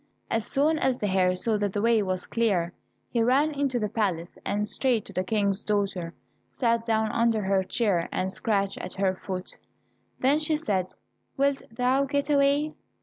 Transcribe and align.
As 0.31 0.47
soon 0.47 0.79
as 0.79 0.97
the 0.97 1.05
hare 1.05 1.35
saw 1.35 1.57
that 1.57 1.73
the 1.73 1.81
way 1.83 2.01
was 2.01 2.25
clear, 2.25 2.73
he 3.11 3.21
ran 3.21 3.51
into 3.51 3.77
the 3.77 3.87
palace 3.87 4.39
and 4.43 4.67
straight 4.67 5.05
to 5.05 5.13
the 5.13 5.23
King's 5.23 5.63
daughter, 5.63 6.15
sat 6.49 6.83
down 6.85 7.11
under 7.11 7.43
her 7.43 7.63
chair, 7.63 8.09
and 8.11 8.31
scratched 8.31 8.79
at 8.79 8.95
her 8.95 9.13
foot. 9.13 9.57
Then 10.19 10.39
she 10.39 10.55
said, 10.55 10.87
"Wilt 11.37 11.61
thou 11.69 12.05
get 12.05 12.31
away?" 12.31 12.73